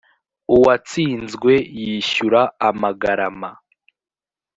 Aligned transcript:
uwatsinzwe 0.55 1.53
yishyura 1.81 2.41
amagarama 2.69 3.51